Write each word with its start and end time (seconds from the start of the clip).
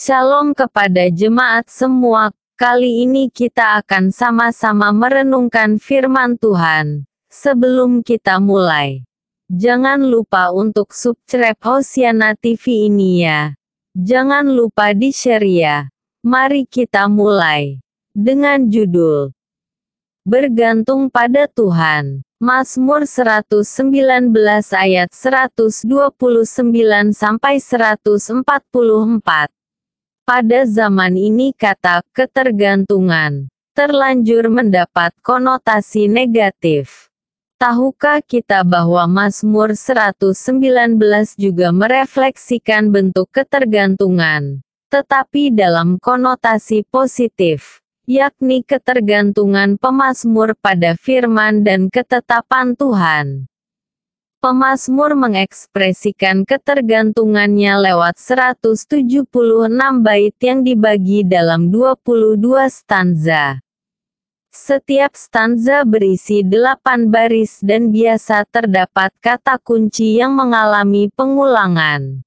Shalom 0.00 0.56
kepada 0.56 1.12
jemaat 1.12 1.68
semua. 1.68 2.32
Kali 2.56 3.04
ini 3.04 3.28
kita 3.28 3.84
akan 3.84 4.08
sama-sama 4.08 4.96
merenungkan 4.96 5.76
firman 5.76 6.40
Tuhan. 6.40 7.04
Sebelum 7.28 8.00
kita 8.00 8.40
mulai, 8.40 9.04
jangan 9.52 10.00
lupa 10.00 10.56
untuk 10.56 10.96
subscribe 10.96 11.60
Hosiana 11.60 12.32
TV 12.32 12.88
ini 12.88 13.28
ya. 13.28 13.52
Jangan 13.92 14.48
lupa 14.48 14.96
di-share 14.96 15.44
ya. 15.44 15.92
Mari 16.24 16.64
kita 16.64 17.04
mulai 17.04 17.84
dengan 18.16 18.72
judul 18.72 19.36
Bergantung 20.24 21.12
pada 21.12 21.44
Tuhan. 21.44 22.24
Mazmur 22.40 23.04
119 23.04 24.32
ayat 24.72 25.12
129 25.12 25.84
sampai 27.12 27.60
144. 27.60 29.59
Pada 30.30 30.62
zaman 30.62 31.18
ini 31.18 31.50
kata 31.50 32.06
ketergantungan 32.14 33.50
terlanjur 33.74 34.46
mendapat 34.46 35.10
konotasi 35.26 36.06
negatif. 36.06 37.10
Tahukah 37.58 38.22
kita 38.22 38.62
bahwa 38.62 39.10
Mazmur 39.10 39.74
119 39.74 41.34
juga 41.34 41.74
merefleksikan 41.74 42.94
bentuk 42.94 43.26
ketergantungan, 43.34 44.62
tetapi 44.86 45.50
dalam 45.50 45.98
konotasi 45.98 46.86
positif, 46.86 47.82
yakni 48.06 48.62
ketergantungan 48.62 49.82
pemazmur 49.82 50.54
pada 50.54 50.94
firman 50.94 51.66
dan 51.66 51.90
ketetapan 51.90 52.78
Tuhan. 52.78 53.49
Pemazmur 54.40 55.12
mengekspresikan 55.20 56.48
ketergantungannya 56.48 57.76
lewat 57.76 58.16
176 58.16 59.28
bait 60.00 60.32
yang 60.40 60.64
dibagi 60.64 61.28
dalam 61.28 61.68
22 61.68 62.40
stanza. 62.72 63.60
Setiap 64.48 65.12
stanza 65.12 65.84
berisi 65.84 66.40
delapan 66.40 67.12
baris 67.12 67.60
dan 67.60 67.92
biasa 67.92 68.48
terdapat 68.48 69.12
kata 69.20 69.60
kunci 69.60 70.16
yang 70.16 70.32
mengalami 70.32 71.12
pengulangan. 71.12 72.24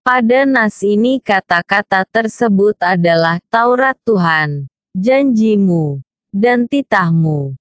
Pada 0.00 0.48
nas 0.48 0.80
ini 0.80 1.20
kata-kata 1.20 2.08
tersebut 2.08 2.80
adalah 2.80 3.36
Taurat 3.52 4.00
Tuhan, 4.08 4.64
janjimu, 4.96 6.00
dan 6.32 6.64
titahmu. 6.64 7.52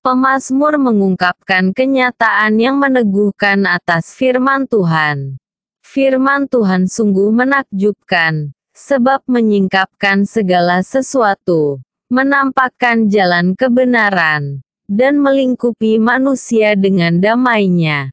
Pemazmur 0.00 0.80
mengungkapkan 0.80 1.76
kenyataan 1.76 2.56
yang 2.56 2.80
meneguhkan 2.80 3.68
atas 3.68 4.16
firman 4.16 4.64
Tuhan. 4.64 5.36
Firman 5.84 6.48
Tuhan 6.48 6.88
sungguh 6.88 7.28
menakjubkan, 7.28 8.56
sebab 8.72 9.20
menyingkapkan 9.28 10.24
segala 10.24 10.80
sesuatu, 10.80 11.84
menampakkan 12.08 13.12
jalan 13.12 13.52
kebenaran, 13.52 14.64
dan 14.88 15.20
melingkupi 15.20 16.00
manusia 16.00 16.80
dengan 16.80 17.20
damainya. 17.20 18.08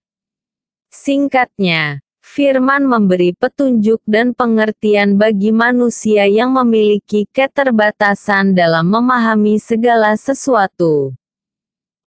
Singkatnya, 0.91 2.03
firman 2.19 2.83
memberi 2.83 3.31
petunjuk 3.31 4.03
dan 4.03 4.35
pengertian 4.35 5.15
bagi 5.15 5.55
manusia 5.55 6.27
yang 6.27 6.51
memiliki 6.51 7.31
keterbatasan 7.31 8.51
dalam 8.51 8.91
memahami 8.91 9.55
segala 9.55 10.19
sesuatu. 10.19 11.15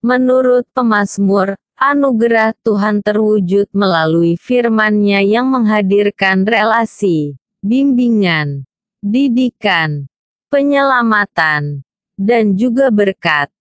Menurut 0.01 0.65
pemazmur, 0.73 1.53
anugerah 1.77 2.57
Tuhan 2.65 3.05
terwujud 3.05 3.69
melalui 3.69 4.33
firman-Nya 4.33 5.21
yang 5.21 5.45
menghadirkan 5.45 6.41
relasi, 6.41 7.37
bimbingan, 7.61 8.65
didikan, 9.05 10.09
penyelamatan, 10.49 11.85
dan 12.17 12.57
juga 12.57 12.89
berkat. 12.89 13.53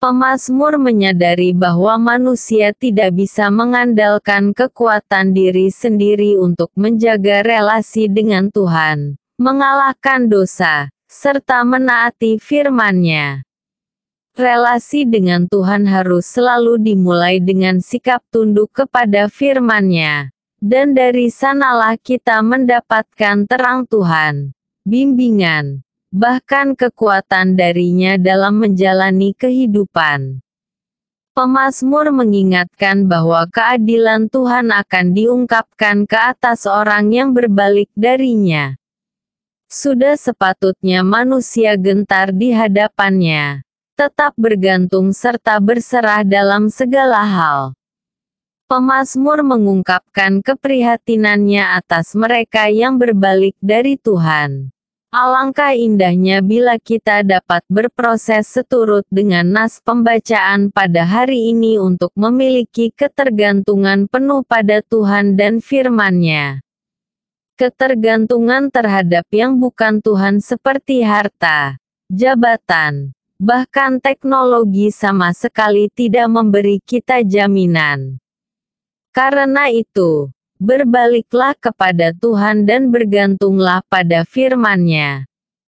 Pemazmur 0.00 0.80
menyadari 0.80 1.52
bahwa 1.52 2.00
manusia 2.00 2.72
tidak 2.72 3.12
bisa 3.12 3.52
mengandalkan 3.52 4.56
kekuatan 4.56 5.36
diri 5.36 5.68
sendiri 5.68 6.40
untuk 6.40 6.72
menjaga 6.80 7.44
relasi 7.44 8.08
dengan 8.08 8.48
Tuhan, 8.48 9.20
mengalahkan 9.36 10.32
dosa, 10.32 10.88
serta 11.12 11.60
menaati 11.60 12.40
firman-Nya. 12.40 13.44
Relasi 14.32 15.04
dengan 15.04 15.44
Tuhan 15.44 15.84
harus 15.84 16.24
selalu 16.24 16.80
dimulai 16.80 17.36
dengan 17.36 17.84
sikap 17.84 18.24
tunduk 18.32 18.72
kepada 18.72 19.28
firman-Nya. 19.28 20.32
Dan 20.56 20.96
dari 20.96 21.28
sanalah 21.28 22.00
kita 22.00 22.40
mendapatkan 22.40 23.44
terang 23.44 23.84
Tuhan, 23.84 24.56
bimbingan, 24.88 25.84
bahkan 26.08 26.72
kekuatan 26.72 27.60
darinya 27.60 28.16
dalam 28.16 28.56
menjalani 28.56 29.36
kehidupan. 29.36 30.40
Pemasmur 31.36 32.08
mengingatkan 32.08 33.04
bahwa 33.04 33.44
keadilan 33.52 34.32
Tuhan 34.32 34.72
akan 34.72 35.12
diungkapkan 35.12 36.08
ke 36.08 36.16
atas 36.16 36.64
orang 36.64 37.12
yang 37.12 37.36
berbalik 37.36 37.92
darinya. 37.92 38.80
Sudah 39.68 40.16
sepatutnya 40.16 41.04
manusia 41.04 41.76
gentar 41.76 42.32
di 42.32 42.56
hadapannya 42.56 43.60
tetap 43.92 44.32
bergantung 44.40 45.12
serta 45.12 45.60
berserah 45.60 46.24
dalam 46.24 46.72
segala 46.72 47.22
hal. 47.22 47.60
Pemasmur 48.72 49.44
mengungkapkan 49.44 50.40
keprihatinannya 50.40 51.76
atas 51.76 52.16
mereka 52.16 52.72
yang 52.72 52.96
berbalik 52.96 53.52
dari 53.60 54.00
Tuhan. 54.00 54.72
Alangkah 55.12 55.76
indahnya 55.76 56.40
bila 56.40 56.80
kita 56.80 57.20
dapat 57.20 57.60
berproses 57.68 58.48
seturut 58.48 59.04
dengan 59.12 59.44
nas 59.44 59.76
pembacaan 59.84 60.72
pada 60.72 61.04
hari 61.04 61.52
ini 61.52 61.76
untuk 61.76 62.16
memiliki 62.16 62.88
ketergantungan 62.96 64.08
penuh 64.08 64.40
pada 64.40 64.80
Tuhan 64.80 65.36
dan 65.36 65.60
firman-Nya. 65.60 66.64
Ketergantungan 67.60 68.72
terhadap 68.72 69.28
yang 69.28 69.60
bukan 69.60 70.00
Tuhan 70.00 70.40
seperti 70.40 71.04
harta, 71.04 71.76
jabatan, 72.08 73.12
bahkan 73.42 73.98
teknologi 73.98 74.94
sama 74.94 75.34
sekali 75.34 75.90
tidak 75.90 76.30
memberi 76.30 76.78
kita 76.78 77.26
jaminan. 77.26 78.22
Karena 79.10 79.66
itu, 79.66 80.30
berbaliklah 80.62 81.58
kepada 81.58 82.14
Tuhan 82.14 82.62
dan 82.62 82.94
bergantunglah 82.94 83.82
pada 83.90 84.22
firman-Nya. 84.22 85.26